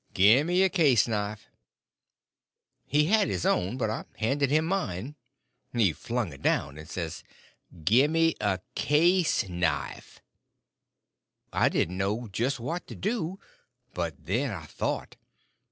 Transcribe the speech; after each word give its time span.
Gimme 0.15 0.63
a 0.63 0.69
case 0.69 1.07
knife." 1.07 1.47
He 2.87 3.05
had 3.05 3.27
his 3.27 3.45
own 3.45 3.77
by 3.77 3.85
him, 3.85 3.91
but 3.91 3.91
I 3.91 4.05
handed 4.17 4.49
him 4.49 4.65
mine. 4.65 5.13
He 5.73 5.93
flung 5.93 6.33
it 6.33 6.41
down, 6.41 6.79
and 6.79 6.89
says: 6.89 7.23
"Gimme 7.83 8.33
a 8.41 8.61
case 8.73 9.47
knife." 9.47 10.19
I 11.53 11.69
didn't 11.69 11.99
know 11.99 12.27
just 12.29 12.59
what 12.59 12.87
to 12.87 12.95
do—but 12.95 14.25
then 14.25 14.49
I 14.49 14.65
thought. 14.65 15.17